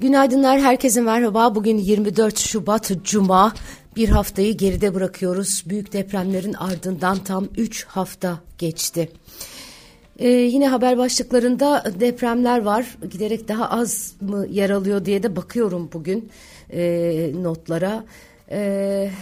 Günaydınlar, 0.00 0.60
herkese 0.60 1.00
merhaba. 1.00 1.54
Bugün 1.54 1.78
24 1.78 2.38
Şubat 2.38 2.92
Cuma. 3.04 3.52
Bir 3.96 4.08
haftayı 4.08 4.56
geride 4.56 4.94
bırakıyoruz. 4.94 5.64
Büyük 5.66 5.92
depremlerin 5.92 6.52
ardından 6.52 7.18
tam 7.18 7.48
3 7.56 7.84
hafta 7.84 8.40
geçti. 8.58 9.08
Ee, 10.18 10.28
yine 10.28 10.68
haber 10.68 10.98
başlıklarında 10.98 11.92
depremler 12.00 12.62
var. 12.62 12.96
Giderek 13.10 13.48
daha 13.48 13.70
az 13.70 14.14
mı 14.20 14.46
yer 14.50 14.70
alıyor 14.70 15.04
diye 15.04 15.22
de 15.22 15.36
bakıyorum 15.36 15.90
bugün 15.92 16.30
e, 16.72 17.32
notlara. 17.42 18.04
Evet. 18.48 19.12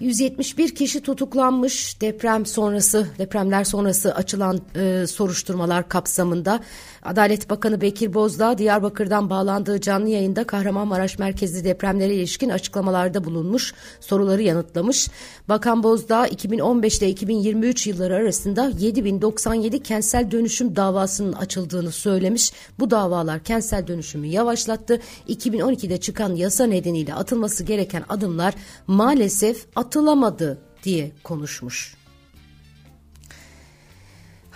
171 0.00 0.74
kişi 0.74 1.00
tutuklanmış 1.00 2.00
deprem 2.00 2.46
sonrası 2.46 3.06
depremler 3.18 3.64
sonrası 3.64 4.14
açılan 4.14 4.60
e, 4.74 5.06
soruşturmalar 5.06 5.88
kapsamında 5.88 6.60
Adalet 7.02 7.50
Bakanı 7.50 7.80
Bekir 7.80 8.14
Bozdağ 8.14 8.58
Diyarbakır'dan 8.58 9.30
bağlandığı 9.30 9.80
canlı 9.80 10.08
yayında 10.08 10.44
Kahramanmaraş 10.44 11.18
merkezli 11.18 11.64
depremlere 11.64 12.14
ilişkin 12.14 12.48
açıklamalarda 12.48 13.24
bulunmuş, 13.24 13.74
soruları 14.00 14.42
yanıtlamış. 14.42 15.08
Bakan 15.48 15.82
Bozdağ 15.82 16.26
2015 16.26 16.98
ile 16.98 17.08
2023 17.08 17.86
yılları 17.86 18.14
arasında 18.14 18.72
7097 18.78 19.82
kentsel 19.82 20.30
dönüşüm 20.30 20.76
davasının 20.76 21.32
açıldığını 21.32 21.92
söylemiş. 21.92 22.52
Bu 22.78 22.90
davalar 22.90 23.44
kentsel 23.44 23.86
dönüşümü 23.86 24.26
yavaşlattı. 24.26 25.00
2012'de 25.28 26.00
çıkan 26.00 26.34
yasa 26.34 26.66
nedeniyle 26.66 27.14
atılması 27.14 27.64
gereken 27.64 28.04
adımlar 28.08 28.54
maalesef 28.86 29.66
atılamadı 29.86 30.58
diye 30.82 31.12
konuşmuş. 31.24 31.95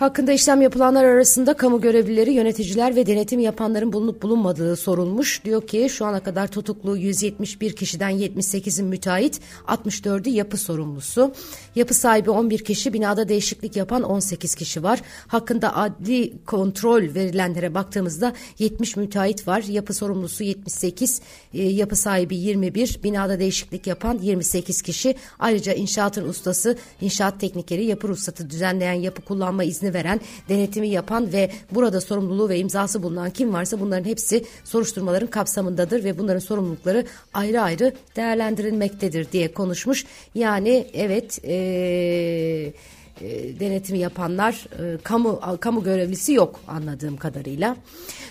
Hakkında 0.00 0.32
işlem 0.32 0.62
yapılanlar 0.62 1.04
arasında 1.04 1.54
kamu 1.54 1.80
görevlileri, 1.80 2.32
yöneticiler 2.32 2.96
ve 2.96 3.06
denetim 3.06 3.40
yapanların 3.40 3.92
bulunup 3.92 4.22
bulunmadığı 4.22 4.76
sorulmuş. 4.76 5.44
Diyor 5.44 5.66
ki 5.66 5.88
şu 5.90 6.04
ana 6.04 6.20
kadar 6.20 6.48
tutuklu 6.48 6.96
171 6.96 7.76
kişiden 7.76 8.10
78'in 8.10 8.86
müteahhit, 8.86 9.40
64'ü 9.66 10.28
yapı 10.28 10.56
sorumlusu. 10.56 11.32
Yapı 11.74 11.94
sahibi 11.94 12.30
11 12.30 12.64
kişi, 12.64 12.92
binada 12.92 13.28
değişiklik 13.28 13.76
yapan 13.76 14.02
18 14.02 14.54
kişi 14.54 14.82
var. 14.82 15.00
Hakkında 15.26 15.76
adli 15.76 16.32
kontrol 16.46 17.02
verilenlere 17.02 17.74
baktığımızda 17.74 18.32
70 18.58 18.96
müteahhit 18.96 19.48
var. 19.48 19.62
Yapı 19.62 19.94
sorumlusu 19.94 20.44
78, 20.44 21.20
e, 21.54 21.62
yapı 21.62 21.96
sahibi 21.96 22.36
21, 22.36 23.00
binada 23.04 23.38
değişiklik 23.38 23.86
yapan 23.86 24.18
28 24.22 24.82
kişi. 24.82 25.14
Ayrıca 25.38 25.72
inşaatın 25.72 26.28
ustası, 26.28 26.76
inşaat 27.00 27.40
teknikeri, 27.40 27.84
yapı 27.84 28.08
ruhsatı 28.08 28.50
düzenleyen 28.50 28.92
yapı 28.92 29.22
kullanma 29.22 29.64
izni 29.64 29.89
veren, 29.94 30.20
denetimi 30.48 30.88
yapan 30.88 31.32
ve 31.32 31.50
burada 31.72 32.00
sorumluluğu 32.00 32.48
ve 32.48 32.58
imzası 32.58 33.02
bulunan 33.02 33.30
kim 33.30 33.52
varsa 33.52 33.80
bunların 33.80 34.04
hepsi 34.04 34.44
soruşturmaların 34.64 35.30
kapsamındadır 35.30 36.04
ve 36.04 36.18
bunların 36.18 36.38
sorumlulukları 36.38 37.06
ayrı 37.34 37.60
ayrı 37.60 37.94
değerlendirilmektedir 38.16 39.32
diye 39.32 39.52
konuşmuş. 39.52 40.04
Yani 40.34 40.86
evet 40.94 41.44
eee 41.44 42.72
e, 43.20 43.60
denetimi 43.60 43.98
yapanlar 43.98 44.66
e, 44.78 44.98
kamu 45.02 45.40
kamu 45.60 45.82
görevlisi 45.82 46.32
yok 46.32 46.60
anladığım 46.68 47.16
kadarıyla. 47.16 47.76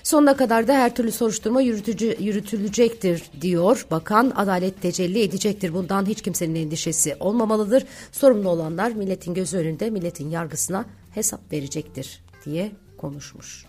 Sonuna 0.03 0.37
kadar 0.37 0.67
da 0.67 0.73
her 0.73 0.95
türlü 0.95 1.11
soruşturma 1.11 1.61
yürütücü, 1.61 2.15
yürütülecektir 2.19 3.23
diyor 3.41 3.85
bakan. 3.91 4.31
Adalet 4.35 4.81
tecelli 4.81 5.23
edecektir. 5.23 5.73
Bundan 5.73 6.05
hiç 6.05 6.21
kimsenin 6.21 6.55
endişesi 6.55 7.15
olmamalıdır. 7.19 7.85
Sorumlu 8.11 8.49
olanlar 8.49 8.91
milletin 8.91 9.33
gözü 9.33 9.57
önünde 9.57 9.89
milletin 9.89 10.29
yargısına 10.29 10.85
hesap 11.11 11.53
verecektir 11.53 12.23
diye 12.45 12.71
konuşmuş. 12.97 13.68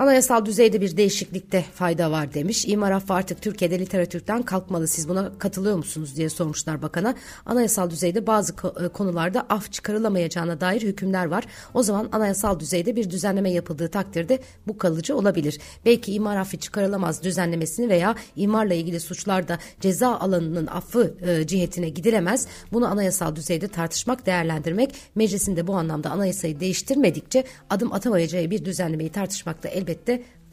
Anayasal 0.00 0.46
düzeyde 0.46 0.80
bir 0.80 0.96
değişiklikte 0.96 1.64
fayda 1.74 2.10
var 2.10 2.34
demiş. 2.34 2.64
İmar 2.68 2.90
affı 2.90 3.14
artık 3.14 3.42
Türkiye'de 3.42 3.78
literatürden 3.78 4.42
kalkmalı. 4.42 4.88
Siz 4.88 5.08
buna 5.08 5.38
katılıyor 5.38 5.76
musunuz 5.76 6.16
diye 6.16 6.28
sormuşlar 6.28 6.82
bakana. 6.82 7.14
Anayasal 7.46 7.90
düzeyde 7.90 8.26
bazı 8.26 8.52
e, 8.84 8.88
konularda 8.88 9.46
af 9.48 9.72
çıkarılamayacağına 9.72 10.60
dair 10.60 10.82
hükümler 10.82 11.26
var. 11.26 11.44
O 11.74 11.82
zaman 11.82 12.08
anayasal 12.12 12.60
düzeyde 12.60 12.96
bir 12.96 13.10
düzenleme 13.10 13.50
yapıldığı 13.52 13.88
takdirde 13.88 14.40
bu 14.66 14.78
kalıcı 14.78 15.16
olabilir. 15.16 15.58
Belki 15.86 16.12
imar 16.12 16.36
affı 16.36 16.56
çıkarılamaz 16.56 17.22
düzenlemesini 17.22 17.88
veya 17.88 18.14
imarla 18.36 18.74
ilgili 18.74 19.00
suçlarda 19.00 19.58
ceza 19.80 20.18
alanının 20.18 20.66
affı 20.66 21.14
e, 21.22 21.46
cihetine 21.46 21.88
gidilemez. 21.88 22.46
Bunu 22.72 22.86
anayasal 22.86 23.36
düzeyde 23.36 23.68
tartışmak, 23.68 24.26
değerlendirmek, 24.26 24.94
meclisinde 25.14 25.66
bu 25.66 25.74
anlamda 25.74 26.10
anayasayı 26.10 26.60
değiştirmedikçe 26.60 27.44
adım 27.70 27.92
atamayacağı 27.92 28.50
bir 28.50 28.64
düzenlemeyi 28.64 29.10
tartışmakta 29.10 29.68
elbette 29.68 29.89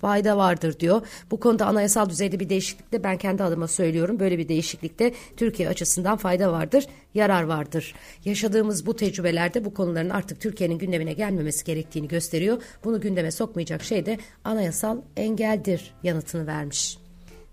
fayda 0.01 0.37
vardır 0.37 0.79
diyor. 0.79 1.01
Bu 1.31 1.39
konuda 1.39 1.65
anayasal 1.65 2.09
düzeyde 2.09 2.39
bir 2.39 2.49
değişiklikte 2.49 3.03
ben 3.03 3.17
kendi 3.17 3.43
adıma 3.43 3.67
söylüyorum. 3.67 4.19
Böyle 4.19 4.37
bir 4.37 4.47
değişiklikte 4.47 5.13
Türkiye 5.37 5.69
açısından 5.69 6.17
fayda 6.17 6.51
vardır, 6.51 6.87
yarar 7.13 7.43
vardır. 7.43 7.95
Yaşadığımız 8.25 8.85
bu 8.85 8.95
tecrübelerde 8.95 9.65
bu 9.65 9.73
konuların 9.73 10.09
artık 10.09 10.41
Türkiye'nin 10.41 10.77
gündemine 10.77 11.13
gelmemesi 11.13 11.65
gerektiğini 11.65 12.07
gösteriyor. 12.07 12.61
Bunu 12.83 13.01
gündeme 13.01 13.31
sokmayacak 13.31 13.83
şey 13.83 14.05
de 14.05 14.17
anayasal 14.43 14.97
engeldir 15.17 15.93
yanıtını 16.03 16.47
vermiş. 16.47 16.97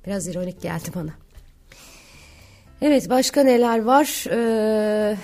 Biraz 0.06 0.28
ironik 0.28 0.62
geldi 0.62 0.89
bana. 0.94 1.11
Evet 2.83 3.11
başka 3.11 3.43
neler 3.43 3.83
var? 3.83 4.25
Ee, 4.31 5.17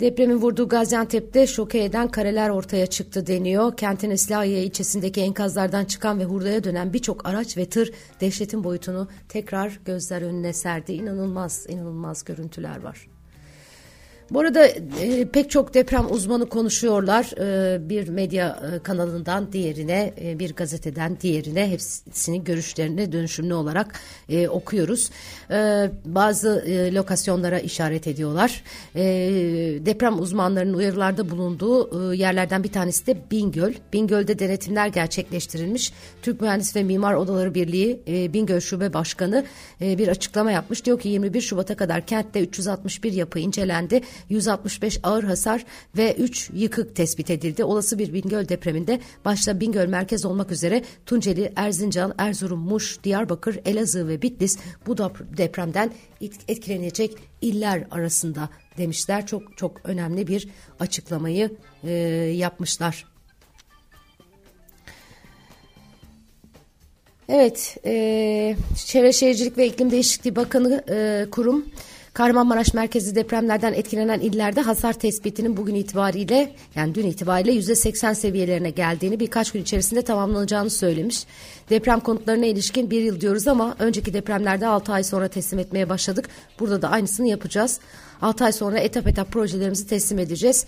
Depremin 0.00 0.36
vurduğu 0.36 0.68
Gaziantep'te 0.68 1.46
şoke 1.46 1.84
eden 1.84 2.08
kareler 2.08 2.50
ortaya 2.50 2.86
çıktı 2.86 3.26
deniyor. 3.26 3.76
Kentin 3.76 4.10
İslahiye 4.10 4.64
ilçesindeki 4.64 5.20
enkazlardan 5.20 5.84
çıkan 5.84 6.18
ve 6.18 6.24
hurdaya 6.24 6.64
dönen 6.64 6.92
birçok 6.92 7.28
araç 7.28 7.56
ve 7.56 7.68
tır 7.68 7.92
dehşetin 8.20 8.64
boyutunu 8.64 9.08
tekrar 9.28 9.80
gözler 9.84 10.22
önüne 10.22 10.52
serdi. 10.52 10.92
İnanılmaz, 10.92 11.66
inanılmaz 11.68 12.24
görüntüler 12.24 12.82
var. 12.82 13.15
Bu 14.30 14.40
arada 14.40 14.66
e, 14.66 15.28
pek 15.32 15.50
çok 15.50 15.74
deprem 15.74 16.06
uzmanı 16.10 16.48
konuşuyorlar. 16.48 17.32
E, 17.38 17.88
bir 17.88 18.08
medya 18.08 18.60
e, 18.74 18.78
kanalından 18.78 19.52
diğerine, 19.52 20.14
e, 20.20 20.38
bir 20.38 20.54
gazeteden 20.54 21.16
diğerine 21.20 21.70
hepsinin 21.70 22.44
görüşlerini 22.44 23.12
dönüşümlü 23.12 23.54
olarak 23.54 24.00
e, 24.28 24.48
okuyoruz. 24.48 25.10
E, 25.50 25.90
bazı 26.04 26.64
e, 26.66 26.94
lokasyonlara 26.94 27.58
işaret 27.58 28.06
ediyorlar. 28.06 28.62
E, 28.94 29.02
deprem 29.86 30.20
uzmanlarının 30.20 30.74
uyarılarda 30.74 31.30
bulunduğu 31.30 32.12
e, 32.12 32.16
yerlerden 32.16 32.64
bir 32.64 32.72
tanesi 32.72 33.06
de 33.06 33.16
Bingöl. 33.30 33.72
Bingöl'de 33.92 34.38
denetimler 34.38 34.86
gerçekleştirilmiş. 34.86 35.92
Türk 36.22 36.40
Mühendis 36.40 36.76
ve 36.76 36.82
Mimar 36.82 37.14
Odaları 37.14 37.54
Birliği 37.54 38.00
e, 38.08 38.32
Bingöl 38.32 38.60
Şube 38.60 38.92
Başkanı 38.92 39.44
e, 39.80 39.98
bir 39.98 40.08
açıklama 40.08 40.52
yapmış. 40.52 40.84
Diyor 40.84 41.00
ki 41.00 41.08
21 41.08 41.40
Şubat'a 41.40 41.76
kadar 41.76 42.06
kentte 42.06 42.40
361 42.40 43.12
yapı 43.12 43.38
incelendi. 43.38 44.02
165 44.28 45.00
ağır 45.02 45.24
hasar 45.24 45.64
ve 45.96 46.14
3 46.14 46.50
yıkık 46.54 46.96
tespit 46.96 47.30
edildi. 47.30 47.64
Olası 47.64 47.98
bir 47.98 48.12
Bingöl 48.12 48.48
depreminde 48.48 49.00
başta 49.24 49.60
Bingöl 49.60 49.88
merkez 49.88 50.24
olmak 50.24 50.52
üzere 50.52 50.82
Tunceli, 51.06 51.52
Erzincan, 51.56 52.14
Erzurum, 52.18 52.60
Muş, 52.60 52.98
Diyarbakır, 53.04 53.60
Elazığ 53.64 54.08
ve 54.08 54.22
Bitlis 54.22 54.58
bu 54.86 54.98
depremden 55.36 55.90
etkilenecek 56.48 57.16
iller 57.40 57.86
arasında 57.90 58.48
demişler. 58.78 59.26
Çok 59.26 59.56
çok 59.56 59.80
önemli 59.84 60.26
bir 60.26 60.48
açıklamayı 60.80 61.50
e, 61.84 61.90
yapmışlar. 62.36 63.04
Evet, 67.28 67.76
e, 67.84 68.56
Çevre 68.86 69.12
Şehircilik 69.12 69.58
ve 69.58 69.66
İklim 69.66 69.90
Değişikliği 69.90 70.36
Bakanı 70.36 70.84
e, 70.90 71.26
kurum 71.30 71.66
Kahramanmaraş 72.16 72.74
merkezi 72.74 73.14
depremlerden 73.14 73.72
etkilenen 73.72 74.20
illerde 74.20 74.60
hasar 74.60 74.92
tespitinin 74.92 75.56
bugün 75.56 75.74
itibariyle 75.74 76.54
yani 76.74 76.94
dün 76.94 77.06
itibariyle 77.06 77.52
yüzde 77.52 77.74
80 77.74 78.12
seviyelerine 78.12 78.70
geldiğini 78.70 79.20
birkaç 79.20 79.52
gün 79.52 79.62
içerisinde 79.62 80.02
tamamlanacağını 80.02 80.70
söylemiş. 80.70 81.26
Deprem 81.70 82.00
konutlarına 82.00 82.46
ilişkin 82.46 82.90
bir 82.90 83.02
yıl 83.02 83.20
diyoruz 83.20 83.48
ama 83.48 83.76
önceki 83.78 84.14
depremlerde 84.14 84.66
6 84.66 84.92
ay 84.92 85.04
sonra 85.04 85.28
teslim 85.28 85.58
etmeye 85.58 85.88
başladık. 85.88 86.28
Burada 86.60 86.82
da 86.82 86.90
aynısını 86.90 87.28
yapacağız. 87.28 87.80
6 88.22 88.44
ay 88.44 88.52
sonra 88.52 88.78
etap 88.78 89.06
etap 89.06 89.32
projelerimizi 89.32 89.86
teslim 89.86 90.18
edeceğiz 90.18 90.66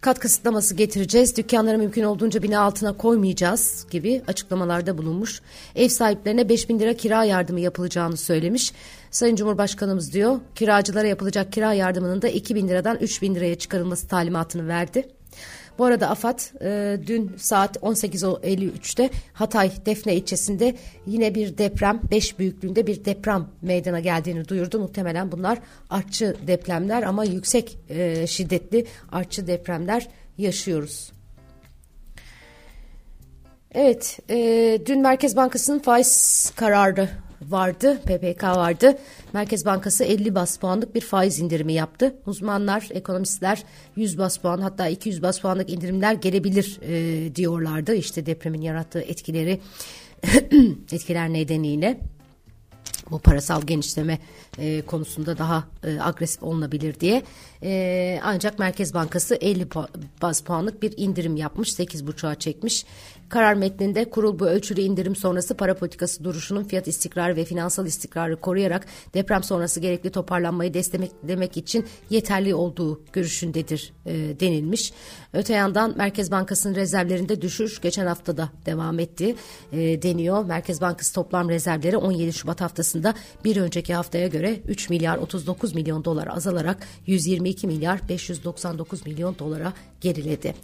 kat 0.00 0.18
kısıtlaması 0.18 0.74
getireceğiz, 0.74 1.36
dükkanları 1.36 1.78
mümkün 1.78 2.02
olduğunca 2.02 2.42
bina 2.42 2.60
altına 2.60 2.96
koymayacağız 2.96 3.86
gibi 3.90 4.22
açıklamalarda 4.26 4.98
bulunmuş. 4.98 5.40
Ev 5.76 5.88
sahiplerine 5.88 6.48
5 6.48 6.68
bin 6.68 6.78
lira 6.78 6.94
kira 6.94 7.24
yardımı 7.24 7.60
yapılacağını 7.60 8.16
söylemiş. 8.16 8.72
Sayın 9.10 9.36
Cumhurbaşkanımız 9.36 10.12
diyor 10.12 10.40
kiracılara 10.54 11.06
yapılacak 11.06 11.52
kira 11.52 11.72
yardımının 11.72 12.22
da 12.22 12.28
2 12.28 12.54
bin 12.54 12.68
liradan 12.68 12.96
3 13.00 13.22
bin 13.22 13.34
liraya 13.34 13.54
çıkarılması 13.54 14.08
talimatını 14.08 14.68
verdi. 14.68 15.08
Bu 15.78 15.84
arada 15.84 16.10
AFAD 16.10 16.38
e, 16.62 16.98
dün 17.06 17.32
saat 17.36 17.76
18.53'te 17.76 19.10
Hatay 19.32 19.72
Defne 19.86 20.14
ilçesinde 20.14 20.76
yine 21.06 21.34
bir 21.34 21.58
deprem 21.58 22.00
5 22.10 22.38
büyüklüğünde 22.38 22.86
bir 22.86 23.04
deprem 23.04 23.46
meydana 23.62 24.00
geldiğini 24.00 24.48
duyurdu. 24.48 24.80
Muhtemelen 24.80 25.32
bunlar 25.32 25.58
artçı 25.90 26.36
depremler 26.46 27.02
ama 27.02 27.24
yüksek 27.24 27.78
e, 27.88 28.26
şiddetli 28.26 28.86
artçı 29.12 29.46
depremler 29.46 30.08
yaşıyoruz. 30.38 31.12
Evet, 33.74 34.18
e, 34.30 34.78
dün 34.86 35.00
Merkez 35.00 35.36
Bankası'nın 35.36 35.78
faiz 35.78 36.52
kararı 36.56 37.08
vardı, 37.42 38.00
PPK 38.02 38.42
vardı. 38.42 38.98
Merkez 39.32 39.66
Bankası 39.66 40.04
50 40.04 40.34
bas 40.34 40.56
puanlık 40.56 40.94
bir 40.94 41.00
faiz 41.00 41.38
indirimi 41.38 41.72
yaptı. 41.72 42.14
Uzmanlar, 42.26 42.88
ekonomistler 42.90 43.64
100 43.96 44.18
bas 44.18 44.38
puan 44.38 44.60
hatta 44.60 44.88
200 44.88 45.22
bas 45.22 45.40
puanlık 45.40 45.70
indirimler 45.70 46.14
gelebilir 46.14 46.80
e, 46.82 47.34
diyorlardı. 47.34 47.94
İşte 47.94 48.26
depremin 48.26 48.60
yarattığı 48.60 49.00
etkileri 49.00 49.60
etkiler 50.92 51.32
nedeniyle 51.32 52.00
bu 53.10 53.18
parasal 53.18 53.62
genişleme 53.62 54.18
e, 54.58 54.82
konusunda 54.82 55.38
daha 55.38 55.64
e, 55.84 56.00
agresif 56.00 56.42
olunabilir 56.42 57.00
diye. 57.00 57.22
E, 57.62 58.20
ancak 58.22 58.58
Merkez 58.58 58.94
Bankası 58.94 59.34
50 59.34 59.68
baz 60.22 60.40
puanlık 60.40 60.82
bir 60.82 60.94
indirim 60.96 61.36
yapmış. 61.36 61.68
8,5'a 61.68 62.34
çekmiş. 62.34 62.84
Karar 63.30 63.54
metninde 63.54 64.10
kurul 64.10 64.38
bu 64.38 64.46
ölçülü 64.46 64.80
indirim 64.80 65.16
sonrası 65.16 65.54
para 65.54 65.74
politikası 65.74 66.24
duruşunun 66.24 66.64
fiyat 66.64 66.88
istikrarı 66.88 67.36
ve 67.36 67.44
finansal 67.44 67.86
istikrarı 67.86 68.36
koruyarak 68.36 68.86
deprem 69.14 69.42
sonrası 69.42 69.80
gerekli 69.80 70.10
toparlanmayı 70.10 70.74
desteklemek 70.74 71.56
için 71.56 71.86
yeterli 72.10 72.54
olduğu 72.54 73.00
görüşündedir 73.12 73.92
e, 74.06 74.12
denilmiş. 74.40 74.92
Öte 75.32 75.54
yandan 75.54 75.94
Merkez 75.96 76.30
Bankası'nın 76.30 76.74
rezervlerinde 76.74 77.42
düşüş 77.42 77.80
geçen 77.80 78.06
hafta 78.06 78.36
da 78.36 78.50
devam 78.66 78.98
etti 78.98 79.34
e, 79.72 80.02
deniyor. 80.02 80.44
Merkez 80.44 80.80
Bankası 80.80 81.14
toplam 81.14 81.48
rezervleri 81.48 81.96
17 81.96 82.32
Şubat 82.32 82.60
haftasında 82.60 83.14
bir 83.44 83.56
önceki 83.56 83.94
haftaya 83.94 84.26
göre 84.26 84.60
3 84.68 84.90
milyar 84.90 85.16
39 85.18 85.74
milyon 85.74 86.04
dolar 86.04 86.26
azalarak 86.26 86.86
122 87.06 87.66
milyar 87.66 88.08
599 88.08 89.06
milyon 89.06 89.38
dolara 89.38 89.72
geriledi. 90.00 90.54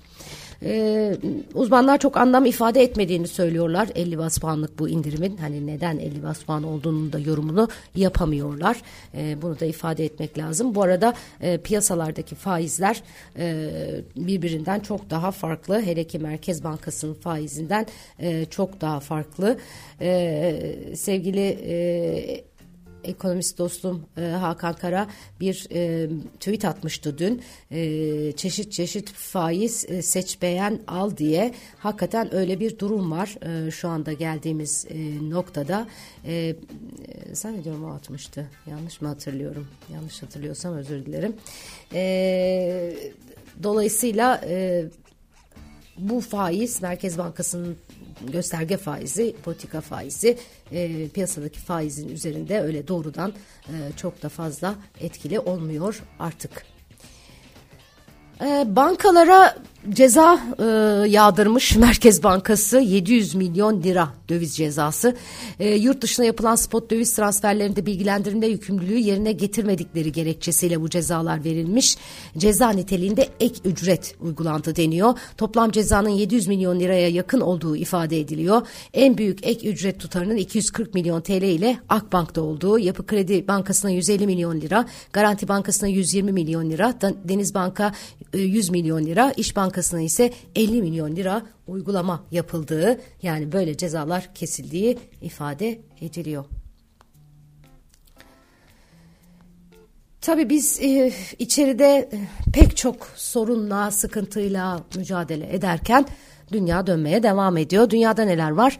Ee, 0.62 1.17
uzmanlar 1.55 1.99
çok 1.99 2.17
anlam 2.17 2.47
ifade 2.47 2.82
etmediğini 2.82 3.29
söylüyorlar 3.29 3.88
50 3.94 4.19
bas 4.19 4.38
puanlık 4.38 4.79
bu 4.79 4.88
indirimin. 4.88 5.37
Hani 5.37 5.67
neden 5.67 5.99
50 5.99 6.23
bas 6.23 6.43
puan 6.43 6.62
olduğunu 6.62 7.12
da 7.12 7.19
yorumunu 7.19 7.69
yapamıyorlar. 7.94 8.82
Ee, 9.14 9.43
bunu 9.43 9.61
da 9.61 9.64
ifade 9.64 10.05
etmek 10.05 10.38
lazım. 10.38 10.75
Bu 10.75 10.82
arada 10.82 11.14
e, 11.41 11.58
piyasalardaki 11.58 12.35
faizler 12.35 13.03
e, 13.38 13.70
birbirinden 14.17 14.81
çok 14.81 15.11
daha 15.11 15.31
farklı. 15.31 15.82
Hele 15.82 16.05
ki 16.05 16.19
Merkez 16.19 16.64
Bankası'nın 16.64 17.14
faizinden 17.14 17.87
e, 18.19 18.44
çok 18.44 18.81
daha 18.81 19.00
farklı. 19.00 19.59
E, 20.00 20.94
sevgili 20.94 21.59
e, 21.69 22.56
ekonomist 23.06 23.58
dostum 23.58 24.05
e, 24.17 24.20
Hakan 24.20 24.75
Kara 24.75 25.08
bir 25.41 25.67
e, 25.73 26.08
tweet 26.41 26.64
atmıştı 26.64 27.19
dün. 27.19 27.43
E, 27.70 28.32
çeşit 28.32 28.73
çeşit 28.73 29.12
faiz 29.12 29.85
e, 29.88 30.03
seç 30.03 30.43
beğen 30.43 30.81
al 30.87 31.17
diye 31.17 31.55
hakikaten 31.79 32.35
öyle 32.35 32.61
bir 32.61 32.79
durum 32.79 33.11
var 33.11 33.37
e, 33.67 33.70
şu 33.70 33.88
anda 33.88 34.12
geldiğimiz 34.12 34.87
e, 34.91 35.31
noktada. 35.31 35.88
E, 36.26 36.56
zannediyorum 37.32 37.85
o 37.85 37.94
atmıştı. 37.94 38.50
Yanlış 38.70 39.00
mı 39.00 39.09
hatırlıyorum? 39.09 39.69
Yanlış 39.94 40.23
hatırlıyorsam 40.23 40.75
özür 40.75 41.06
dilerim. 41.06 41.37
E, 41.93 42.97
dolayısıyla 43.62 44.41
e, 44.44 44.85
bu 45.98 46.20
faiz 46.20 46.82
Merkez 46.82 47.19
Bankası'nın 47.19 47.76
gösterge 48.32 48.76
faizi, 48.76 49.37
politika 49.44 49.81
faizi 49.81 50.38
e, 50.72 51.08
piyasadaki 51.08 51.58
faizin 51.58 52.08
üzerinde 52.08 52.60
öyle 52.60 52.88
doğrudan 52.88 53.32
e, 53.69 53.72
çok 53.96 54.22
da 54.22 54.28
fazla 54.28 54.75
etkili 55.00 55.40
olmuyor 55.40 56.02
artık. 56.19 56.75
E, 58.41 58.77
bankalara 58.77 59.56
ceza 59.91 60.41
e, 60.59 60.65
yağdırmış 61.09 61.77
Merkez 61.77 62.23
Bankası 62.23 62.79
700 62.79 63.35
milyon 63.35 63.83
lira 63.83 64.09
döviz 64.29 64.56
cezası. 64.56 65.17
E, 65.59 65.75
yurt 65.75 66.03
dışına 66.03 66.27
yapılan 66.27 66.55
spot 66.55 66.91
döviz 66.91 67.15
transferlerinde 67.15 67.87
bilgilendirme 67.87 68.47
yükümlülüğü 68.47 68.99
yerine 68.99 69.33
getirmedikleri 69.33 70.12
gerekçesiyle 70.12 70.81
bu 70.81 70.91
cezalar 70.91 71.44
verilmiş. 71.44 71.97
Ceza 72.38 72.71
niteliğinde 72.71 73.29
ek 73.41 73.55
ücret 73.65 74.15
uygulandı 74.21 74.77
deniyor. 74.77 75.19
Toplam 75.37 75.71
cezanın 75.71 76.09
700 76.09 76.47
milyon 76.47 76.81
liraya 76.81 77.09
yakın 77.09 77.41
olduğu 77.41 77.77
ifade 77.77 78.21
ediliyor. 78.21 78.67
En 78.94 79.19
büyük 79.19 79.47
ek 79.47 79.69
ücret 79.69 80.00
tutarının 80.00 80.37
240 80.37 80.94
milyon 80.94 81.21
TL 81.21 81.43
ile 81.43 81.79
Akbank'ta 81.88 82.41
olduğu, 82.41 82.79
Yapı 82.79 83.06
Kredi 83.06 83.49
Bankası'na 83.49 83.91
150 83.91 84.27
milyon 84.27 84.61
lira, 84.61 84.87
Garanti 85.12 85.49
Bankası'na 85.49 85.88
120 85.88 86.33
milyon 86.33 86.71
lira, 86.71 86.94
Deniz 87.25 87.55
Banka 87.55 87.93
100 88.34 88.70
milyon 88.70 89.05
lira, 89.05 89.32
İş 89.37 89.56
Bankası 89.56 89.76
Bankası'na 89.76 90.00
ise 90.00 90.32
50 90.55 90.82
milyon 90.82 91.17
lira 91.17 91.43
uygulama 91.67 92.25
yapıldığı 92.31 93.00
yani 93.23 93.52
böyle 93.52 93.76
cezalar 93.76 94.34
kesildiği 94.34 94.99
ifade 95.23 95.81
ediliyor. 96.00 96.44
Tabii 100.20 100.49
biz 100.49 100.81
e, 100.82 101.12
içeride 101.38 102.08
e, 102.12 102.19
pek 102.52 102.76
çok 102.76 103.06
sorunla, 103.17 103.90
sıkıntıyla 103.90 104.84
mücadele 104.96 105.55
ederken 105.55 106.06
dünya 106.52 106.87
dönmeye 106.87 107.23
devam 107.23 107.56
ediyor. 107.56 107.90
Dünyada 107.90 108.25
neler 108.25 108.50
var? 108.50 108.78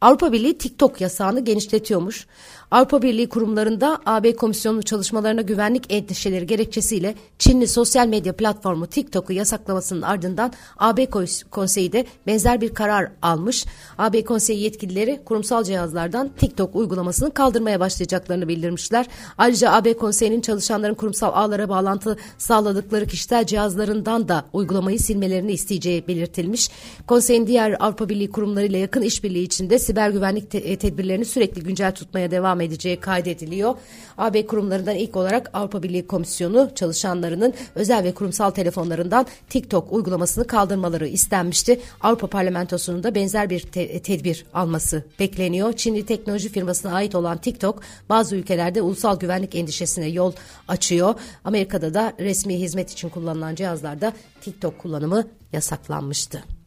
Avrupa 0.00 0.32
Birliği 0.32 0.58
TikTok 0.58 1.00
yasağını 1.00 1.44
genişletiyormuş. 1.44 2.26
Avrupa 2.70 3.02
Birliği 3.02 3.28
kurumlarında 3.28 3.98
AB 4.06 4.36
Komisyonu 4.36 4.82
çalışmalarına 4.82 5.40
güvenlik 5.40 5.92
endişeleri 5.92 6.46
gerekçesiyle 6.46 7.14
Çinli 7.38 7.66
sosyal 7.68 8.08
medya 8.08 8.32
platformu 8.36 8.86
TikTok'u 8.86 9.32
yasaklamasının 9.32 10.02
ardından 10.02 10.52
AB 10.78 11.06
Konseyi 11.50 11.92
de 11.92 12.06
benzer 12.26 12.60
bir 12.60 12.74
karar 12.74 13.10
almış. 13.22 13.66
AB 13.98 14.24
Konseyi 14.24 14.60
yetkilileri 14.60 15.20
kurumsal 15.24 15.64
cihazlardan 15.64 16.30
TikTok 16.38 16.76
uygulamasını 16.76 17.30
kaldırmaya 17.34 17.80
başlayacaklarını 17.80 18.48
bildirmişler. 18.48 19.06
Ayrıca 19.38 19.72
AB 19.72 19.96
Konseyi'nin 19.96 20.40
çalışanların 20.40 20.94
kurumsal 20.94 21.30
ağlara 21.34 21.68
bağlantı 21.68 22.16
sağladıkları 22.38 23.06
kişisel 23.06 23.46
cihazlarından 23.46 24.28
da 24.28 24.44
uygulamayı 24.52 24.98
silmelerini 24.98 25.52
isteyeceği 25.52 26.06
belirtilmiş. 26.08 26.70
Konseyin 27.06 27.46
diğer 27.46 27.76
Avrupa 27.80 28.08
Birliği 28.08 28.30
kurumlarıyla 28.30 28.78
yakın 28.78 29.02
işbirliği 29.02 29.44
içinde 29.44 29.78
siber 29.78 30.10
güvenlik 30.10 30.50
te- 30.50 30.76
tedbirlerini 30.76 31.24
sürekli 31.24 31.62
güncel 31.62 31.92
tutmaya 31.92 32.30
devam 32.30 32.57
devam 32.58 32.60
edeceği 32.60 33.00
kaydediliyor. 33.00 33.74
AB 34.18 34.46
kurumlarından 34.46 34.96
ilk 34.96 35.16
olarak 35.16 35.50
Avrupa 35.52 35.82
Birliği 35.82 36.06
Komisyonu 36.06 36.70
çalışanlarının 36.74 37.54
özel 37.74 38.04
ve 38.04 38.14
kurumsal 38.14 38.50
telefonlarından 38.50 39.26
TikTok 39.48 39.92
uygulamasını 39.92 40.46
kaldırmaları 40.46 41.06
istenmişti. 41.06 41.80
Avrupa 42.00 42.26
Parlamentosu'nun 42.26 43.02
da 43.02 43.14
benzer 43.14 43.50
bir 43.50 43.60
te- 43.60 44.02
tedbir 44.02 44.44
alması 44.54 45.04
bekleniyor. 45.18 45.72
Çinli 45.72 46.06
teknoloji 46.06 46.48
firmasına 46.48 46.92
ait 46.92 47.14
olan 47.14 47.38
TikTok 47.38 47.82
bazı 48.08 48.36
ülkelerde 48.36 48.82
ulusal 48.82 49.18
güvenlik 49.18 49.54
endişesine 49.54 50.08
yol 50.08 50.32
açıyor. 50.68 51.14
Amerika'da 51.44 51.94
da 51.94 52.12
resmi 52.18 52.60
hizmet 52.60 52.90
için 52.90 53.08
kullanılan 53.08 53.54
cihazlarda 53.54 54.12
TikTok 54.40 54.78
kullanımı 54.78 55.24
yasaklanmıştı. 55.52 56.57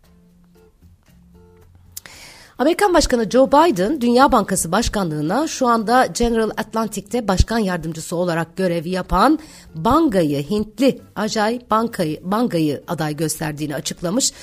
Amerikan 2.62 2.94
Başkanı 2.94 3.30
Joe 3.30 3.48
Biden 3.48 4.02
Dünya 4.02 4.32
Bankası 4.32 4.72
Başkanlığına 4.72 5.48
şu 5.48 5.68
anda 5.68 6.06
General 6.06 6.50
Atlantic'te 6.50 7.28
başkan 7.28 7.58
yardımcısı 7.58 8.16
olarak 8.16 8.58
görev 8.58 8.86
yapan 8.86 9.40
Banga'yı 9.76 10.50
Hintli 10.50 11.02
Ajay 11.16 11.62
Banka'yı 11.70 12.20
Banga'yı 12.24 12.84
aday 12.88 13.16
gösterdiğini 13.16 13.76
açıklamış. 13.76 14.34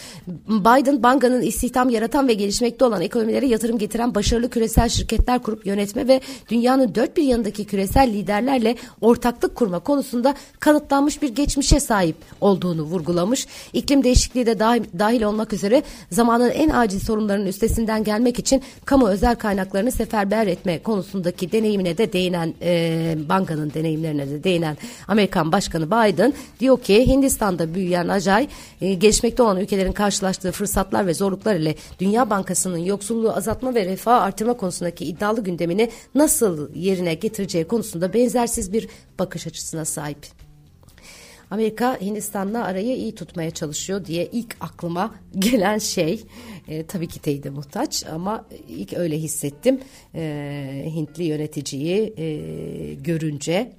Biden 0.48 1.02
Banga'nın 1.02 1.42
istihdam 1.42 1.90
yaratan 1.90 2.28
ve 2.28 2.34
gelişmekte 2.34 2.84
olan 2.84 3.00
ekonomilere 3.00 3.46
yatırım 3.46 3.78
getiren 3.78 4.14
başarılı 4.14 4.50
küresel 4.50 4.88
şirketler 4.88 5.42
kurup 5.42 5.66
yönetme 5.66 6.08
ve 6.08 6.20
dünyanın 6.50 6.94
dört 6.94 7.16
bir 7.16 7.22
yanındaki 7.22 7.64
küresel 7.64 8.12
liderlerle 8.12 8.76
ortaklık 9.00 9.54
kurma 9.54 9.78
konusunda 9.78 10.34
kanıtlanmış 10.60 11.22
bir 11.22 11.28
geçmişe 11.28 11.80
sahip 11.80 12.16
olduğunu 12.40 12.82
vurgulamış. 12.82 13.46
İklim 13.72 14.04
değişikliği 14.04 14.46
de 14.46 14.58
dahil, 14.98 15.22
olmak 15.22 15.52
üzere 15.52 15.82
zamanın 16.10 16.50
en 16.50 16.70
acil 16.70 17.00
sorunlarının 17.00 17.46
üstesinden 17.46 18.04
gelmek 18.08 18.38
için 18.38 18.62
kamu 18.84 19.08
özel 19.08 19.34
kaynaklarını 19.34 19.92
seferber 19.92 20.46
etme 20.46 20.82
konusundaki 20.82 21.52
deneyimine 21.52 21.98
de 21.98 22.12
değinen 22.12 22.54
e, 22.62 23.14
bankanın 23.28 23.72
deneyimlerine 23.74 24.30
de 24.30 24.44
değinen 24.44 24.76
Amerikan 25.08 25.52
Başkanı 25.52 25.86
Biden 25.86 26.32
diyor 26.60 26.80
ki 26.80 27.06
Hindistan'da 27.06 27.74
büyüyen 27.74 28.08
Ajay 28.08 28.48
e, 28.80 28.94
gelişmekte 28.94 29.42
olan 29.42 29.60
ülkelerin 29.60 29.92
karşılaştığı 29.92 30.52
fırsatlar 30.52 31.06
ve 31.06 31.14
zorluklar 31.14 31.54
ile 31.54 31.74
Dünya 32.00 32.30
Bankası'nın 32.30 32.78
yoksulluğu 32.78 33.36
azaltma 33.36 33.74
ve 33.74 33.84
refah 33.84 34.22
artırma 34.22 34.54
konusundaki 34.54 35.04
iddialı 35.04 35.44
gündemini 35.44 35.90
nasıl 36.14 36.74
yerine 36.74 37.14
getireceği 37.14 37.64
konusunda 37.64 38.14
benzersiz 38.14 38.72
bir 38.72 38.88
bakış 39.18 39.46
açısına 39.46 39.84
sahip. 39.84 40.37
Amerika 41.50 42.00
Hindistan'la 42.00 42.64
arayı 42.64 42.96
iyi 42.96 43.14
tutmaya 43.14 43.50
çalışıyor 43.50 44.04
diye 44.04 44.26
ilk 44.32 44.56
aklıma 44.60 45.14
gelen 45.38 45.78
şey 45.78 46.24
e, 46.68 46.86
tabii 46.86 47.08
ki 47.08 47.20
teyide 47.20 47.50
muhtaç 47.50 48.04
ama 48.06 48.46
ilk 48.68 48.92
öyle 48.92 49.18
hissettim 49.18 49.80
e, 50.14 50.84
Hintli 50.94 51.24
yöneticiyi 51.24 52.14
e, 52.16 52.94
görünce. 52.94 53.72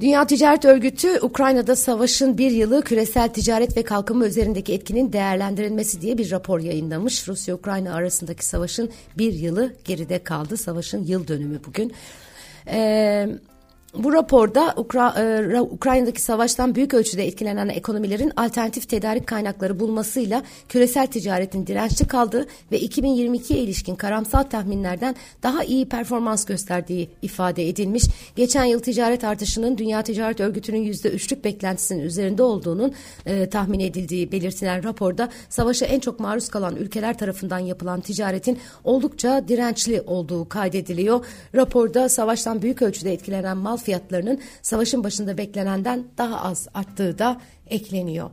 Dünya 0.00 0.26
Ticaret 0.26 0.64
Örgütü 0.64 1.20
Ukrayna'da 1.22 1.76
savaşın 1.76 2.38
bir 2.38 2.50
yılı 2.50 2.82
küresel 2.82 3.28
ticaret 3.28 3.76
ve 3.76 3.82
kalkınma 3.82 4.26
üzerindeki 4.26 4.72
etkinin 4.74 5.12
değerlendirilmesi 5.12 6.00
diye 6.00 6.18
bir 6.18 6.30
rapor 6.30 6.60
yayınlamış. 6.60 7.28
Rusya-Ukrayna 7.28 7.94
arasındaki 7.94 8.46
savaşın 8.46 8.90
bir 9.18 9.32
yılı 9.32 9.76
geride 9.84 10.22
kaldı. 10.22 10.56
Savaşın 10.56 11.04
yıl 11.04 11.28
dönümü 11.28 11.60
bugün. 11.66 11.92
Eee 12.66 13.28
bu 13.98 14.12
raporda 14.12 14.74
Ukra 14.76 15.14
e, 15.54 15.60
Ukrayna'daki 15.60 16.22
savaştan 16.22 16.74
büyük 16.74 16.94
ölçüde 16.94 17.26
etkilenen 17.26 17.68
ekonomilerin 17.68 18.32
alternatif 18.36 18.88
tedarik 18.88 19.26
kaynakları 19.26 19.80
bulmasıyla 19.80 20.42
küresel 20.68 21.06
ticaretin 21.06 21.66
dirençli 21.66 22.06
kaldığı 22.06 22.46
ve 22.72 22.80
2022'ye 22.80 23.60
ilişkin 23.60 23.94
karamsal 23.94 24.42
tahminlerden 24.42 25.16
daha 25.42 25.64
iyi 25.64 25.88
performans 25.88 26.44
gösterdiği 26.44 27.10
ifade 27.22 27.68
edilmiş. 27.68 28.04
Geçen 28.36 28.64
yıl 28.64 28.80
ticaret 28.80 29.24
artışının 29.24 29.78
Dünya 29.78 30.02
Ticaret 30.02 30.40
Örgütü'nün 30.40 30.92
%3'lük 30.92 31.44
beklentisinin 31.44 32.02
üzerinde 32.02 32.42
olduğunun 32.42 32.94
e, 33.26 33.48
tahmin 33.48 33.80
edildiği 33.80 34.32
belirtilen 34.32 34.84
raporda 34.84 35.28
savaşa 35.48 35.86
en 35.86 36.00
çok 36.00 36.20
maruz 36.20 36.48
kalan 36.48 36.76
ülkeler 36.76 37.18
tarafından 37.18 37.58
yapılan 37.58 38.00
ticaretin 38.00 38.58
oldukça 38.84 39.48
dirençli 39.48 40.00
olduğu 40.00 40.48
kaydediliyor. 40.48 41.26
Raporda 41.54 42.08
savaştan 42.08 42.62
büyük 42.62 42.82
ölçüde 42.82 43.12
etkilenen 43.12 43.56
mal 43.56 43.76
fiyatlarının 43.84 44.40
savaşın 44.62 45.04
başında 45.04 45.38
beklenenden 45.38 46.04
daha 46.18 46.40
az 46.40 46.68
arttığı 46.74 47.18
da 47.18 47.40
ekleniyor. 47.66 48.30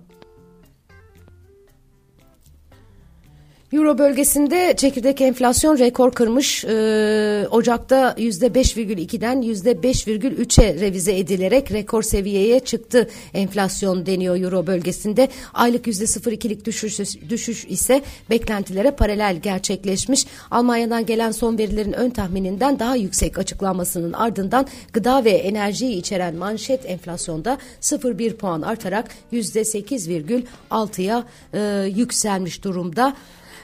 Euro 3.72 3.98
bölgesinde 3.98 4.74
çekirdek 4.78 5.22
enflasyon 5.22 5.78
rekor 5.78 6.12
kırmış. 6.12 6.66
Ee, 6.66 7.48
Ocak'ta 7.52 8.16
%5,2'den 8.18 9.42
%5,3'e 9.42 10.80
revize 10.80 11.18
edilerek 11.18 11.72
rekor 11.72 12.04
seviyeye 12.04 12.60
çıktı 12.60 13.10
enflasyon 13.34 14.06
deniyor 14.06 14.42
Euro 14.42 14.68
bölgesinde. 14.68 15.30
Aylık 15.54 15.88
%0,2'lik 15.88 16.66
düşüş, 16.66 17.00
düşüş 17.30 17.66
ise 17.66 18.02
beklentilere 18.30 18.92
paralel 18.92 19.40
gerçekleşmiş. 19.44 20.26
Almanya'dan 20.52 21.06
gelen 21.06 21.32
son 21.32 21.58
verilerin 21.58 21.94
ön 21.94 22.10
tahmininden 22.10 22.80
daha 22.80 22.96
yüksek 22.96 23.38
açıklanmasının 23.38 24.14
ardından 24.14 24.68
gıda 24.94 25.26
ve 25.26 25.32
enerjiyi 25.32 25.96
içeren 25.96 26.36
manşet 26.36 26.90
enflasyonda 26.90 27.58
0,1 27.82 28.34
puan 28.34 28.62
artarak 28.62 29.12
%8,6'ya 29.34 31.24
e, 31.54 31.88
yükselmiş 31.96 32.64
durumda. 32.64 33.16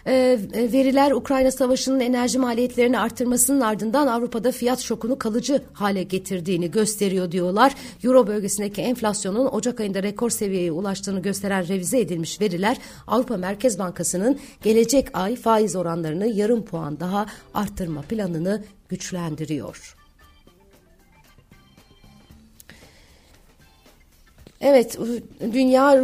Ee, 0.07 0.39
veriler 0.53 1.11
Ukrayna 1.11 1.51
Savaşı'nın 1.51 1.99
enerji 1.99 2.39
maliyetlerini 2.39 2.99
arttırmasının 2.99 3.61
ardından 3.61 4.07
Avrupa'da 4.07 4.51
fiyat 4.51 4.79
şokunu 4.79 5.19
kalıcı 5.19 5.61
hale 5.73 6.03
getirdiğini 6.03 6.71
gösteriyor 6.71 7.31
diyorlar. 7.31 7.75
Euro 8.03 8.27
bölgesindeki 8.27 8.81
enflasyonun 8.81 9.45
Ocak 9.45 9.79
ayında 9.79 10.03
rekor 10.03 10.29
seviyeye 10.29 10.71
ulaştığını 10.71 11.21
gösteren 11.21 11.67
revize 11.67 11.99
edilmiş 11.99 12.41
veriler 12.41 12.77
Avrupa 13.07 13.37
Merkez 13.37 13.79
Bankası'nın 13.79 14.39
gelecek 14.63 15.07
ay 15.13 15.35
faiz 15.35 15.75
oranlarını 15.75 16.27
yarım 16.27 16.65
puan 16.65 16.99
daha 16.99 17.25
arttırma 17.53 18.01
planını 18.01 18.63
güçlendiriyor. 18.89 19.96
Evet, 24.69 24.97
dünya 25.53 26.03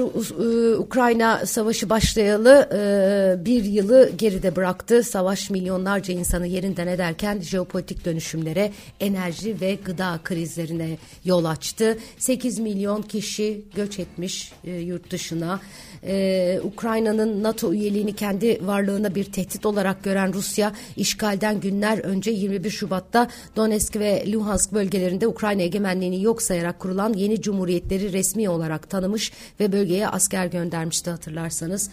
Ukrayna 0.77 1.46
savaşı 1.46 1.89
başlayalı 1.89 2.70
e, 2.74 3.46
bir 3.46 3.63
yılı 3.63 4.12
geride 4.17 4.55
bıraktı. 4.55 5.03
Savaş 5.03 5.50
milyonlarca 5.50 6.13
insanı 6.13 6.48
yerinden 6.48 6.88
ederken 6.88 7.41
jeopolitik 7.41 8.05
dönüşümlere, 8.05 8.72
enerji 9.00 9.62
ve 9.62 9.77
gıda 9.86 10.20
krizlerine 10.24 10.98
yol 11.25 11.46
açtı. 11.46 11.98
8 12.17 12.60
milyon 12.60 13.01
kişi 13.01 13.62
göç 13.75 14.00
etmiş 14.00 14.51
e, 14.63 14.72
yurt 14.72 15.12
dışına. 15.12 15.60
Ee, 16.08 16.60
Ukrayna'nın 16.63 17.43
NATO 17.43 17.74
üyeliğini 17.74 18.15
kendi 18.15 18.67
varlığına 18.67 19.15
bir 19.15 19.24
tehdit 19.24 19.65
olarak 19.65 20.03
gören 20.03 20.34
Rusya 20.34 20.74
işgalden 20.98 21.60
günler 21.60 21.98
önce 21.98 22.32
21 22.32 22.70
Şubat'ta 22.70 23.27
Donetsk 23.55 23.96
ve 23.96 24.32
Luhansk 24.32 24.74
bölgelerinde 24.74 25.27
Ukrayna 25.27 25.62
egemenliğini 25.62 26.24
yok 26.24 26.41
sayarak 26.41 26.79
kurulan 26.79 27.13
yeni 27.13 27.41
cumhuriyetleri 27.41 28.13
resmi 28.13 28.50
olarak 28.53 28.89
tanımış 28.89 29.31
ve 29.60 29.72
bölgeye 29.72 30.07
asker 30.07 30.45
göndermişti 30.45 31.10
hatırlarsanız. 31.10 31.89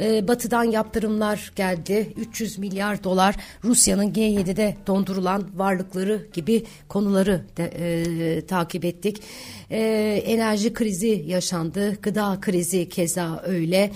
Ee, 0.00 0.28
batı'dan 0.28 0.64
yaptırımlar 0.64 1.52
geldi. 1.56 2.12
300 2.16 2.58
milyar 2.58 3.04
dolar 3.04 3.36
Rusya'nın 3.64 4.12
G7'de 4.12 4.76
dondurulan 4.86 5.48
varlıkları 5.54 6.26
gibi 6.32 6.64
konuları 6.88 7.44
de, 7.56 7.64
e, 7.64 8.46
takip 8.46 8.84
ettik. 8.84 9.22
E, 9.70 9.80
enerji 10.26 10.72
krizi 10.72 11.24
yaşandı, 11.26 11.96
gıda 12.02 12.38
krizi 12.40 12.88
keza 12.88 13.42
öyle. 13.46 13.90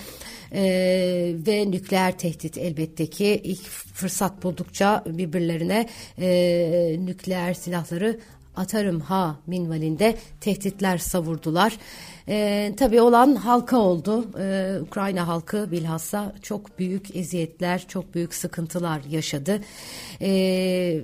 Ee, 0.55 1.35
ve 1.47 1.71
nükleer 1.71 2.17
tehdit 2.17 2.57
elbette 2.57 3.05
ki 3.05 3.41
ilk 3.43 3.63
fırsat 3.93 4.43
buldukça 4.43 5.03
birbirlerine 5.07 5.89
e, 6.19 6.95
nükleer 6.99 7.53
silahları 7.53 8.19
atarım 8.55 8.99
ha 8.99 9.35
minvalinde 9.47 10.17
tehditler 10.41 10.97
savurdular. 10.97 11.77
Ee, 12.27 12.73
tabii 12.77 13.01
olan 13.01 13.35
halka 13.35 13.77
oldu. 13.77 14.25
Ee, 14.39 14.77
Ukrayna 14.81 15.27
halkı 15.27 15.71
bilhassa 15.71 16.33
çok 16.41 16.79
büyük 16.79 17.15
eziyetler, 17.15 17.87
çok 17.87 18.15
büyük 18.15 18.33
sıkıntılar 18.33 19.01
yaşadı. 19.09 19.59
Ee, 20.21 21.01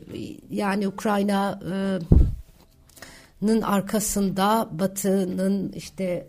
yani 0.49 0.87
Ukrayna... 0.87 1.59
E, 1.73 2.28
Nın 3.41 3.61
arkasında 3.61 4.69
Batı'nın 4.71 5.71
işte 5.71 6.27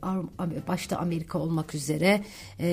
başta 0.68 0.96
Amerika 0.96 1.38
olmak 1.38 1.74
üzere 1.74 2.24
e, 2.60 2.68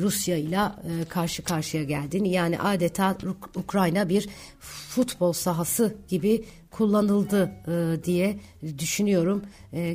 Rusya 0.00 0.36
ile 0.36 0.56
e, 0.56 1.04
karşı 1.08 1.44
karşıya 1.44 1.84
geldiğini 1.84 2.30
yani 2.30 2.58
adeta 2.60 3.16
Ukrayna 3.54 4.08
bir 4.08 4.28
futbol 4.60 5.32
sahası 5.32 5.94
gibi 6.08 6.44
kullanıldı 6.70 7.52
e, 7.68 8.04
diye 8.04 8.40
düşünüyorum. 8.78 9.42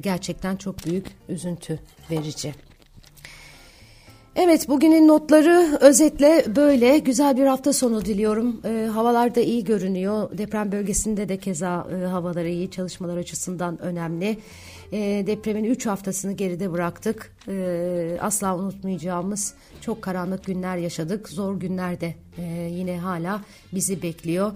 Gerçekten 0.01 0.55
çok 0.55 0.85
büyük 0.85 1.05
üzüntü 1.29 1.79
verici. 2.11 2.68
Evet 4.41 4.69
bugünün 4.69 5.07
notları 5.07 5.77
özetle 5.81 6.43
böyle 6.55 6.97
güzel 6.97 7.37
bir 7.37 7.45
hafta 7.45 7.73
sonu 7.73 8.05
diliyorum. 8.05 8.61
E, 8.65 8.89
havalar 8.93 9.35
da 9.35 9.39
iyi 9.39 9.63
görünüyor. 9.63 10.37
Deprem 10.37 10.71
bölgesinde 10.71 11.29
de 11.29 11.37
keza 11.37 11.87
e, 11.93 12.05
havaları 12.05 12.49
iyi 12.49 12.71
çalışmalar 12.71 13.17
açısından 13.17 13.81
önemli. 13.81 14.37
E, 14.91 15.23
depremin 15.27 15.63
3 15.63 15.85
haftasını 15.85 16.33
geride 16.33 16.71
bıraktık. 16.71 17.35
E, 17.47 18.17
asla 18.21 18.57
unutmayacağımız 18.57 19.53
çok 19.81 20.01
karanlık 20.01 20.45
günler 20.45 20.77
yaşadık. 20.77 21.29
Zor 21.29 21.59
günler 21.59 22.01
de 22.01 22.15
e, 22.37 22.69
yine 22.71 22.97
hala 22.97 23.41
bizi 23.73 24.01
bekliyor. 24.01 24.51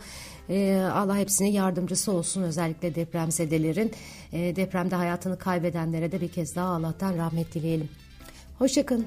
E, 0.49 0.81
Allah 0.93 1.17
hepsine 1.17 1.49
yardımcısı 1.49 2.11
olsun 2.11 2.41
özellikle 2.43 2.95
depremzedelerin. 2.95 3.91
E, 4.33 4.55
depremde 4.55 4.95
hayatını 4.95 5.37
kaybedenlere 5.37 6.11
de 6.11 6.21
bir 6.21 6.29
kez 6.29 6.55
daha 6.55 6.67
Allah'tan 6.67 7.17
rahmet 7.17 7.53
dileyelim. 7.53 7.89
Hoşçakalın. 8.59 9.05